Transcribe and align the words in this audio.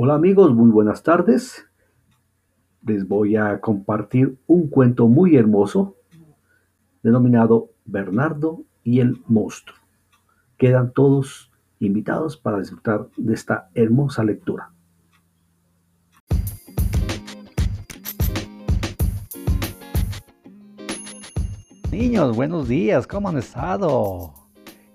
Hola 0.00 0.14
amigos, 0.14 0.54
muy 0.54 0.70
buenas 0.70 1.02
tardes. 1.02 1.66
Les 2.86 3.08
voy 3.08 3.34
a 3.34 3.60
compartir 3.60 4.38
un 4.46 4.68
cuento 4.68 5.08
muy 5.08 5.34
hermoso 5.34 5.96
denominado 7.02 7.70
Bernardo 7.84 8.62
y 8.84 9.00
el 9.00 9.20
monstruo. 9.26 9.76
Quedan 10.56 10.92
todos 10.92 11.50
invitados 11.80 12.36
para 12.36 12.60
disfrutar 12.60 13.08
de 13.16 13.34
esta 13.34 13.70
hermosa 13.74 14.22
lectura. 14.22 14.70
Niños, 21.90 22.36
buenos 22.36 22.68
días, 22.68 23.04
¿cómo 23.04 23.30
han 23.30 23.38
estado? 23.38 24.32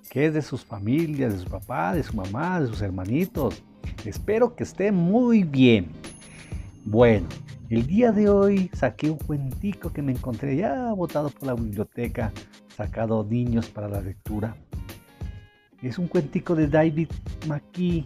¿Qué 0.09 0.27
es 0.27 0.33
de 0.33 0.41
sus 0.41 0.63
familias, 0.63 1.33
de 1.33 1.39
su 1.39 1.49
papá, 1.49 1.93
de 1.93 2.03
su 2.03 2.15
mamá, 2.15 2.61
de 2.61 2.67
sus 2.67 2.81
hermanitos? 2.81 3.61
Espero 4.05 4.55
que 4.55 4.63
esté 4.63 4.91
muy 4.91 5.43
bien. 5.43 5.91
Bueno, 6.85 7.27
el 7.69 7.87
día 7.87 8.11
de 8.11 8.29
hoy 8.29 8.69
saqué 8.73 9.09
un 9.09 9.17
cuentico 9.17 9.93
que 9.93 10.01
me 10.01 10.11
encontré 10.11 10.57
ya 10.57 10.91
botado 10.93 11.29
por 11.29 11.47
la 11.47 11.55
biblioteca, 11.55 12.31
sacado 12.75 13.23
niños 13.23 13.69
para 13.69 13.87
la 13.87 14.01
lectura. 14.01 14.55
Es 15.81 15.97
un 15.97 16.07
cuentico 16.07 16.55
de 16.55 16.67
David 16.67 17.09
McKee, 17.47 18.05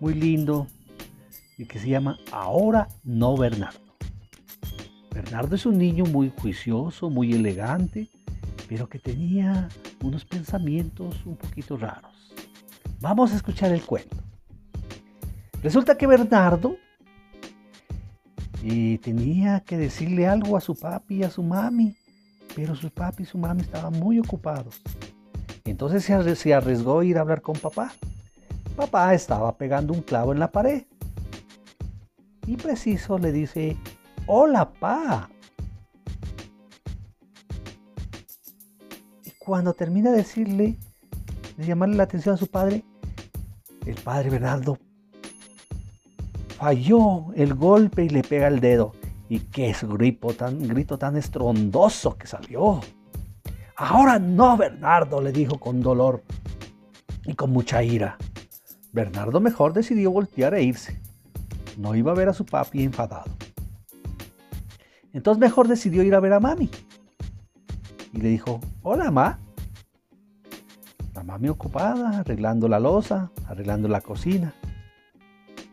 muy 0.00 0.14
lindo, 0.14 0.66
y 1.56 1.66
que 1.66 1.78
se 1.78 1.88
llama 1.88 2.18
Ahora 2.30 2.88
no 3.04 3.36
Bernardo. 3.36 3.80
Bernardo 5.12 5.56
es 5.56 5.66
un 5.66 5.78
niño 5.78 6.04
muy 6.04 6.32
juicioso, 6.36 7.10
muy 7.10 7.32
elegante, 7.32 8.08
pero 8.68 8.88
que 8.88 8.98
tenía 8.98 9.68
unos 10.02 10.24
pensamientos 10.24 11.26
un 11.26 11.36
poquito 11.36 11.76
raros. 11.76 12.34
Vamos 13.00 13.32
a 13.32 13.36
escuchar 13.36 13.72
el 13.72 13.82
cuento. 13.82 14.27
Resulta 15.62 15.96
que 15.96 16.06
Bernardo 16.06 16.76
y 18.62 18.98
tenía 18.98 19.60
que 19.60 19.76
decirle 19.76 20.26
algo 20.26 20.56
a 20.56 20.60
su 20.60 20.74
papi 20.76 21.16
y 21.16 21.22
a 21.24 21.30
su 21.30 21.42
mami, 21.42 21.96
pero 22.54 22.76
su 22.76 22.90
papi 22.90 23.24
y 23.24 23.26
su 23.26 23.38
mami 23.38 23.62
estaban 23.62 23.92
muy 23.92 24.18
ocupados. 24.18 24.80
Entonces 25.64 26.04
se 26.38 26.54
arriesgó 26.54 27.00
a 27.00 27.04
ir 27.04 27.18
a 27.18 27.22
hablar 27.22 27.42
con 27.42 27.56
papá. 27.56 27.92
Papá 28.76 29.14
estaba 29.14 29.56
pegando 29.56 29.92
un 29.92 30.02
clavo 30.02 30.32
en 30.32 30.38
la 30.38 30.50
pared. 30.50 30.84
Y 32.46 32.56
preciso 32.56 33.18
le 33.18 33.32
dice, 33.32 33.76
hola 34.26 34.72
pa. 34.72 35.28
Y 39.24 39.30
cuando 39.38 39.74
termina 39.74 40.10
de 40.12 40.18
decirle, 40.18 40.78
de 41.56 41.66
llamarle 41.66 41.96
la 41.96 42.04
atención 42.04 42.36
a 42.36 42.38
su 42.38 42.46
padre, 42.46 42.84
el 43.84 43.96
padre 43.96 44.30
Bernardo 44.30 44.78
falló 46.58 47.32
el 47.36 47.54
golpe 47.54 48.04
y 48.04 48.08
le 48.08 48.22
pega 48.22 48.48
el 48.48 48.58
dedo. 48.58 48.92
Y 49.28 49.40
qué 49.40 49.74
grito 49.82 50.32
tan, 50.34 50.66
grito 50.66 50.98
tan 50.98 51.16
estrondoso 51.16 52.16
que 52.18 52.26
salió. 52.26 52.80
Ahora 53.76 54.18
no, 54.18 54.56
Bernardo, 54.56 55.20
le 55.20 55.30
dijo 55.30 55.60
con 55.60 55.80
dolor 55.80 56.24
y 57.24 57.34
con 57.34 57.52
mucha 57.52 57.82
ira. 57.82 58.16
Bernardo 58.92 59.40
mejor 59.40 59.72
decidió 59.72 60.10
voltear 60.10 60.54
e 60.54 60.64
irse. 60.64 61.00
No 61.76 61.94
iba 61.94 62.10
a 62.10 62.16
ver 62.16 62.28
a 62.28 62.32
su 62.32 62.44
papi 62.44 62.82
enfadado. 62.82 63.30
Entonces 65.12 65.40
mejor 65.40 65.68
decidió 65.68 66.02
ir 66.02 66.14
a 66.14 66.20
ver 66.20 66.32
a 66.32 66.40
mami. 66.40 66.70
Y 68.12 68.18
le 68.20 68.30
dijo, 68.30 68.60
hola, 68.82 69.12
ma. 69.12 69.38
La 71.14 71.22
mami 71.22 71.48
ocupada, 71.48 72.18
arreglando 72.20 72.66
la 72.66 72.80
losa, 72.80 73.30
arreglando 73.46 73.86
la 73.86 74.00
cocina 74.00 74.54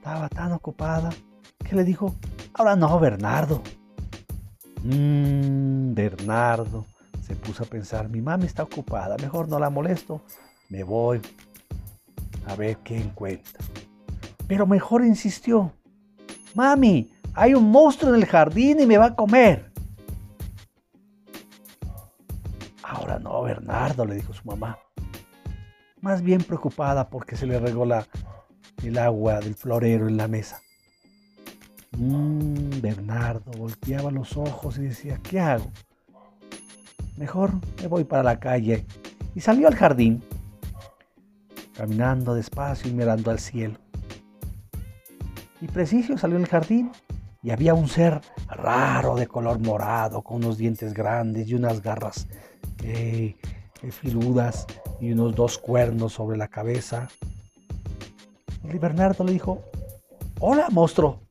estaba 0.06 0.30
tan 0.30 0.52
ocupada 0.52 1.10
que 1.68 1.76
le 1.76 1.84
dijo, 1.84 2.14
ahora 2.54 2.76
no, 2.76 3.00
Bernardo. 3.00 3.64
Mmm, 4.84 5.96
Bernardo. 5.96 6.86
Se 7.24 7.36
puso 7.36 7.64
a 7.64 7.66
pensar, 7.66 8.08
mi 8.08 8.22
mami 8.22 8.46
está 8.46 8.62
ocupada, 8.62 9.18
mejor 9.18 9.50
no 9.50 9.58
la 9.58 9.72
molesto, 9.72 10.22
me 10.70 10.84
voy 10.84 11.20
a 12.46 12.56
ver 12.56 12.78
qué 12.84 12.98
encuentra. 12.98 13.66
Pero 14.48 14.68
mejor 14.68 15.04
insistió, 15.04 15.74
mami, 16.54 17.12
hay 17.34 17.56
un 17.56 17.72
monstruo 17.72 18.14
en 18.14 18.22
el 18.22 18.28
jardín 18.28 18.82
y 18.82 18.86
me 18.86 19.00
va 19.00 19.06
a 19.06 19.16
comer. 19.16 19.72
Ahora 22.84 23.18
no, 23.18 23.42
Bernardo, 23.42 24.06
le 24.06 24.14
dijo 24.14 24.34
su 24.34 24.46
mamá, 24.46 24.78
más 26.00 26.22
bien 26.22 26.44
preocupada 26.44 27.10
porque 27.10 27.36
se 27.36 27.48
le 27.48 27.58
regó 27.58 27.86
la 27.86 28.06
el 28.84 28.98
agua 28.98 29.40
del 29.40 29.56
florero 29.56 30.08
en 30.08 30.18
la 30.18 30.28
mesa. 30.28 30.62
Mmm, 31.98 32.82
Bernardo 32.82 33.52
volteaba 33.58 34.12
los 34.12 34.36
ojos 34.38 34.78
y 34.78 34.84
decía, 34.84 35.20
¿qué 35.24 35.40
hago? 35.40 35.72
Mejor 37.18 37.54
me 37.82 37.88
voy 37.88 38.04
para 38.04 38.24
la 38.24 38.40
calle. 38.40 38.86
Y 39.34 39.40
salió 39.40 39.68
al 39.68 39.76
jardín, 39.76 40.24
caminando 41.76 42.34
despacio 42.34 42.90
y 42.90 42.94
mirando 42.94 43.32
al 43.32 43.40
cielo. 43.40 43.80
Y 45.62 45.68
preciso 45.68 46.18
salió 46.18 46.38
al 46.38 46.48
jardín 46.48 46.92
y 47.42 47.52
había 47.52 47.74
un 47.74 47.88
ser 47.88 48.22
raro 48.50 49.16
de 49.16 49.28
color 49.28 49.60
morado, 49.60 50.22
con 50.22 50.38
unos 50.38 50.58
dientes 50.58 50.94
grandes 50.94 51.48
y 51.48 51.56
unas 51.56 51.82
garras 51.82 52.28
eh, 52.84 53.36
filudas 53.92 54.68
y 55.00 55.12
unos 55.12 55.36
dos 55.36 55.58
cuernos 55.58 56.14
sobre 56.14 56.38
la 56.38 56.48
cabeza 56.48 57.08
Bernardo 58.74 59.24
le 59.24 59.34
dijo, 59.34 59.64
hola 60.40 60.68
monstruo. 60.70 61.22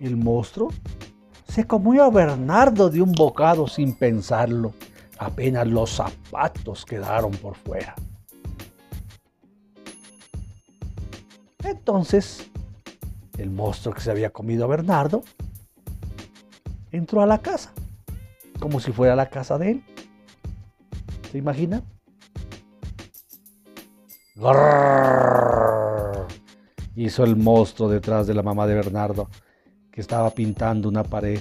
El 0.00 0.16
monstruo 0.16 0.70
se 1.48 1.66
comió 1.66 2.04
a 2.04 2.10
Bernardo 2.10 2.90
de 2.90 3.02
un 3.02 3.12
bocado 3.12 3.66
sin 3.66 3.94
pensarlo. 3.94 4.74
Apenas 5.18 5.66
los 5.66 5.90
zapatos 5.90 6.84
quedaron 6.84 7.32
por 7.32 7.56
fuera. 7.56 7.94
Entonces, 11.64 12.50
el 13.36 13.50
monstruo 13.50 13.94
que 13.94 14.00
se 14.00 14.10
había 14.10 14.30
comido 14.30 14.64
a 14.64 14.68
Bernardo 14.68 15.22
entró 16.92 17.22
a 17.22 17.26
la 17.26 17.38
casa, 17.38 17.72
como 18.60 18.80
si 18.80 18.92
fuera 18.92 19.16
la 19.16 19.28
casa 19.28 19.58
de 19.58 19.72
él. 19.72 19.84
¿Se 21.30 21.38
imagina? 21.38 21.82
Hizo 26.94 27.24
el 27.24 27.36
monstruo 27.36 27.88
detrás 27.88 28.26
de 28.26 28.34
la 28.34 28.42
mamá 28.42 28.66
de 28.66 28.74
Bernardo, 28.74 29.28
que 29.90 30.00
estaba 30.00 30.30
pintando 30.30 30.88
una 30.88 31.02
pared. 31.02 31.40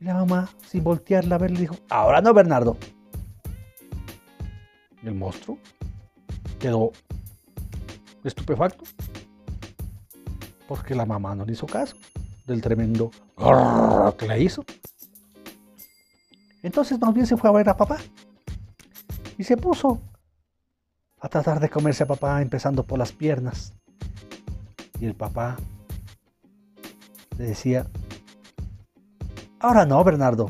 Y 0.00 0.04
la 0.04 0.14
mamá, 0.14 0.48
sin 0.66 0.82
voltearla 0.82 1.34
a 1.34 1.38
ver, 1.38 1.50
le 1.50 1.60
dijo, 1.60 1.76
ahora 1.90 2.20
no, 2.20 2.32
Bernardo. 2.32 2.76
El 5.02 5.14
monstruo 5.14 5.58
quedó 6.58 6.92
estupefacto, 8.24 8.84
porque 10.66 10.94
la 10.94 11.04
mamá 11.04 11.34
no 11.34 11.44
le 11.44 11.52
hizo 11.52 11.66
caso 11.66 11.96
del 12.46 12.62
tremendo 12.62 13.10
que 14.16 14.28
le 14.28 14.42
hizo. 14.42 14.64
Entonces 16.62 16.98
más 17.00 17.12
bien 17.12 17.26
se 17.26 17.36
fue 17.36 17.50
a 17.50 17.52
ver 17.52 17.68
a 17.68 17.76
papá 17.76 17.98
y 19.42 19.44
se 19.44 19.56
puso 19.56 20.00
a 21.18 21.28
tratar 21.28 21.58
de 21.58 21.68
comerse 21.68 22.04
a 22.04 22.06
papá 22.06 22.40
empezando 22.40 22.84
por 22.84 22.96
las 22.96 23.10
piernas. 23.10 23.74
Y 25.00 25.06
el 25.06 25.16
papá 25.16 25.56
le 27.36 27.46
decía, 27.46 27.88
ahora 29.58 29.84
no, 29.84 30.04
Bernardo, 30.04 30.48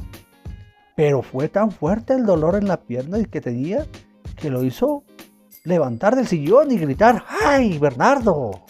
pero 0.95 1.23
fue 1.23 1.49
tan 1.49 1.71
fuerte 1.71 2.13
el 2.13 2.27
dolor 2.27 2.55
en 2.57 2.69
la 2.69 2.83
pierna 2.83 3.25
que 3.25 3.41
tenía 3.41 3.87
que 4.37 4.51
lo 4.51 4.63
hizo 4.63 5.05
levantar 5.65 6.15
del 6.15 6.27
sillón 6.27 6.71
y 6.71 6.77
gritar, 6.77 7.25
¡ay, 7.47 7.79
Bernardo! 7.79 8.67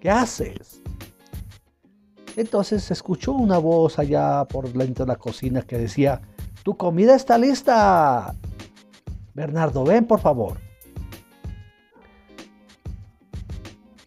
¿Qué 0.00 0.08
haces? 0.08 0.80
Entonces 2.36 2.84
se 2.84 2.94
escuchó 2.94 3.32
una 3.32 3.58
voz 3.58 3.98
allá 3.98 4.46
por 4.46 4.72
dentro 4.72 5.04
de 5.04 5.12
la 5.12 5.18
cocina 5.18 5.60
que 5.60 5.76
decía, 5.76 6.22
tu 6.62 6.74
comida 6.74 7.14
está 7.14 7.36
lista. 7.36 8.34
Bernardo, 9.38 9.84
ven 9.84 10.04
por 10.04 10.18
favor. 10.18 10.58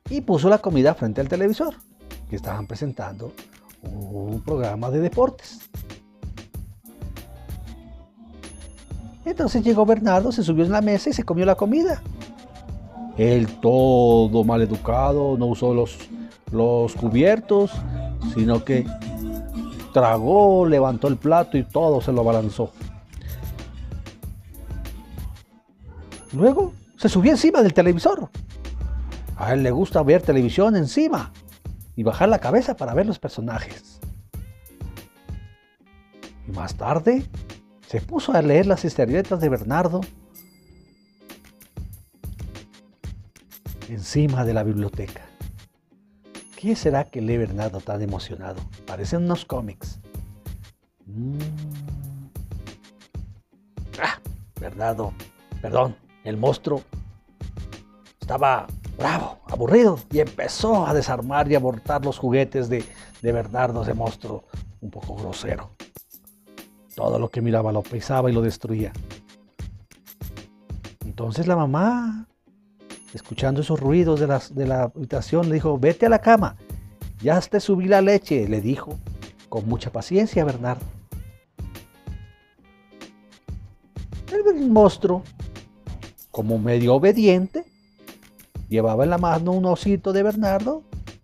Y 0.09 0.19
puso 0.19 0.49
la 0.49 0.57
comida 0.57 0.93
frente 0.93 1.21
al 1.21 1.29
televisor, 1.29 1.73
que 2.29 2.35
estaban 2.35 2.67
presentando 2.67 3.31
un 3.81 4.41
programa 4.41 4.91
de 4.91 4.99
deportes. 4.99 5.69
Entonces 9.23 9.63
llegó 9.63 9.85
Bernardo, 9.85 10.33
se 10.33 10.43
subió 10.43 10.65
en 10.65 10.71
la 10.71 10.81
mesa 10.81 11.09
y 11.09 11.13
se 11.13 11.23
comió 11.23 11.45
la 11.45 11.55
comida. 11.55 12.01
Él 13.17 13.47
todo 13.61 14.43
mal 14.43 14.61
educado, 14.61 15.37
no 15.37 15.45
usó 15.45 15.73
los, 15.73 15.97
los 16.51 16.93
cubiertos, 16.95 17.71
sino 18.33 18.65
que 18.65 18.85
tragó, 19.93 20.65
levantó 20.65 21.07
el 21.07 21.15
plato 21.15 21.57
y 21.57 21.63
todo 21.63 22.01
se 22.01 22.11
lo 22.11 22.25
balanzó. 22.25 22.73
Luego 26.33 26.73
se 26.97 27.09
subió 27.09 27.31
encima 27.31 27.61
del 27.61 27.73
televisor. 27.73 28.29
A 29.35 29.53
él 29.53 29.63
le 29.63 29.71
gusta 29.71 30.03
ver 30.03 30.21
televisión 30.21 30.75
encima 30.75 31.31
y 31.95 32.03
bajar 32.03 32.29
la 32.29 32.39
cabeza 32.39 32.75
para 32.75 32.93
ver 32.93 33.05
los 33.05 33.19
personajes. 33.19 33.99
Y 36.47 36.51
más 36.51 36.75
tarde 36.75 37.25
se 37.87 38.01
puso 38.01 38.33
a 38.33 38.41
leer 38.41 38.67
las 38.67 38.85
historietas 38.85 39.39
de 39.41 39.49
Bernardo 39.49 40.01
encima 43.89 44.45
de 44.45 44.53
la 44.53 44.63
biblioteca. 44.63 45.21
¿Qué 46.55 46.75
será 46.75 47.05
que 47.05 47.21
lee 47.21 47.37
Bernardo 47.37 47.81
tan 47.81 48.01
emocionado? 48.01 48.61
Parecen 48.85 49.23
unos 49.23 49.45
cómics. 49.45 49.99
Mm. 51.07 51.39
Ah, 54.01 54.19
Bernardo, 54.59 55.13
perdón, 55.61 55.95
el 56.23 56.37
monstruo 56.37 56.83
estaba 58.19 58.67
bravo, 58.97 59.39
aburrido, 59.47 59.99
y 60.11 60.19
empezó 60.19 60.85
a 60.85 60.93
desarmar 60.93 61.51
y 61.51 61.55
abortar 61.55 62.05
los 62.05 62.17
juguetes 62.17 62.69
de, 62.69 62.85
de 63.21 63.31
Bernardo, 63.31 63.81
ese 63.81 63.93
monstruo 63.93 64.45
un 64.79 64.91
poco 64.91 65.15
grosero. 65.15 65.71
Todo 66.95 67.19
lo 67.19 67.29
que 67.29 67.41
miraba 67.41 67.71
lo 67.71 67.81
pesaba 67.81 68.29
y 68.29 68.33
lo 68.33 68.41
destruía. 68.41 68.93
Entonces 71.05 71.47
la 71.47 71.55
mamá, 71.55 72.27
escuchando 73.13 73.61
esos 73.61 73.79
ruidos 73.79 74.19
de, 74.19 74.27
de 74.51 74.67
la 74.67 74.83
habitación, 74.83 75.49
le 75.49 75.55
dijo, 75.55 75.77
vete 75.77 76.05
a 76.05 76.09
la 76.09 76.19
cama, 76.19 76.55
ya 77.21 77.39
te 77.41 77.59
subí 77.59 77.87
la 77.87 78.01
leche, 78.01 78.47
le 78.47 78.61
dijo, 78.61 78.97
con 79.49 79.67
mucha 79.67 79.91
paciencia 79.91 80.45
Bernardo. 80.45 80.85
El 84.31 84.69
monstruo, 84.69 85.23
como 86.31 86.57
medio 86.57 86.95
obediente, 86.95 87.65
llevaba 88.69 89.03
en 89.03 89.09
la 89.09 89.17
mano 89.17 89.51
un 89.51 89.65
osito 89.65 90.13
de 90.13 90.23
Bernardo 90.23 90.83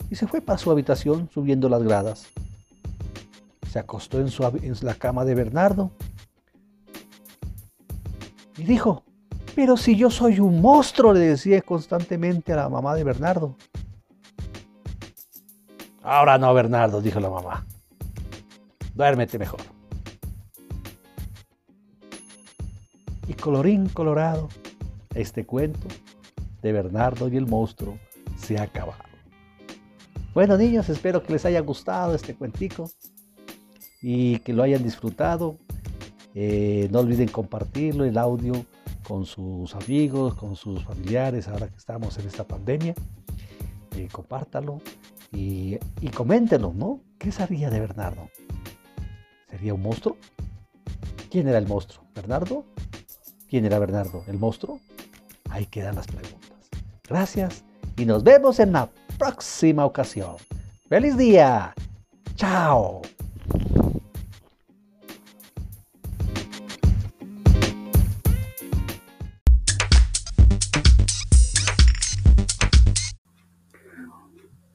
y 0.09 0.15
se 0.15 0.27
fue 0.27 0.41
para 0.41 0.57
su 0.57 0.69
habitación 0.69 1.29
subiendo 1.33 1.69
las 1.69 1.81
gradas. 1.81 2.27
Se 3.71 3.79
acostó 3.79 4.19
en, 4.19 4.29
su, 4.29 4.43
en 4.43 4.75
la 4.81 4.95
cama 4.95 5.25
de 5.25 5.35
Bernardo 5.35 5.91
y 8.57 8.63
dijo, 8.63 9.03
pero 9.55 9.77
si 9.77 9.95
yo 9.95 10.11
soy 10.11 10.39
un 10.39 10.61
monstruo, 10.61 11.13
le 11.13 11.21
decía 11.21 11.61
constantemente 11.61 12.53
a 12.53 12.57
la 12.57 12.69
mamá 12.69 12.95
de 12.95 13.03
Bernardo. 13.03 13.55
Ahora 16.03 16.37
no, 16.37 16.53
Bernardo, 16.53 17.01
dijo 17.01 17.19
la 17.19 17.29
mamá. 17.29 17.65
Duérmete 18.93 19.37
mejor. 19.37 19.59
Y 23.27 23.33
colorín 23.33 23.89
colorado, 23.89 24.47
este 25.15 25.45
cuento 25.45 25.87
de 26.61 26.71
Bernardo 26.71 27.27
y 27.29 27.37
el 27.37 27.47
monstruo 27.47 27.97
se 28.37 28.57
ha 28.57 28.63
acabado. 28.63 29.03
Bueno 30.33 30.57
niños, 30.57 30.89
espero 30.89 31.23
que 31.23 31.33
les 31.33 31.45
haya 31.45 31.61
gustado 31.61 32.13
este 32.13 32.35
cuentico 32.35 32.91
y 34.01 34.39
que 34.39 34.53
lo 34.53 34.63
hayan 34.63 34.83
disfrutado. 34.83 35.57
Eh, 36.35 36.87
no 36.91 36.99
olviden 36.99 37.29
compartirlo, 37.29 38.05
el 38.05 38.17
audio 38.17 38.53
con 39.07 39.25
sus 39.25 39.73
amigos, 39.73 40.35
con 40.35 40.55
sus 40.55 40.83
familiares, 40.83 41.47
ahora 41.47 41.67
que 41.67 41.77
estamos 41.77 42.17
en 42.19 42.27
esta 42.27 42.43
pandemia. 42.43 42.93
Eh, 43.95 44.07
compártalo 44.11 44.81
y, 45.31 45.79
y 46.01 46.11
¿no? 46.75 47.01
¿Qué 47.17 47.31
sabía 47.31 47.69
de 47.69 47.79
Bernardo? 47.79 48.29
¿Sería 49.49 49.73
un 49.73 49.81
monstruo? 49.81 50.17
¿Quién 51.31 51.47
era 51.47 51.57
el 51.57 51.67
monstruo? 51.67 52.05
¿Bernardo? 52.13 52.65
¿Quién 53.49 53.63
era 53.63 53.79
Bernardo? 53.79 54.23
¿El 54.27 54.37
monstruo? 54.37 54.81
Ahí 55.49 55.65
quedan 55.67 55.95
las 55.95 56.07
preguntas. 56.07 56.51
Gracias 57.07 57.63
y 57.95 58.05
nos 58.05 58.21
vemos 58.23 58.59
en 58.59 58.73
la 58.73 58.89
próxima 59.17 59.85
ocasión. 59.85 60.35
¡Feliz 60.89 61.15
día! 61.15 61.73
¡Chao! 62.35 63.01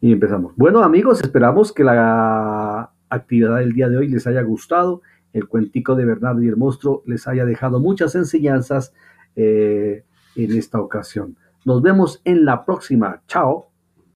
Y 0.01 0.13
empezamos. 0.13 0.55
Bueno 0.57 0.83
amigos, 0.83 1.21
esperamos 1.21 1.73
que 1.73 1.85
la 1.85 2.91
actividad 3.11 3.59
del 3.59 3.73
día 3.73 3.91
de 3.91 3.99
hoy 3.99 4.09
les 4.09 4.27
haya 4.27 4.41
gustado. 4.41 5.03
El 5.33 5.49
cuentico 5.49 5.95
de 5.95 6.05
Bernardo 6.05 6.43
y 6.43 6.49
el 6.49 6.57
monstruo 6.57 7.03
les 7.07 7.27
haya 7.27 7.45
dejado 7.45 7.81
muchas 7.81 8.15
enseñanzas 8.15 8.93
eh, 9.37 10.05
en 10.37 10.53
esta 10.57 10.81
ocasión. 10.81 11.37
Nos 11.65 11.83
vemos 11.83 12.21
en 12.25 12.45
la 12.45 12.65
próxima. 12.65 13.23
Chao. 13.27 13.72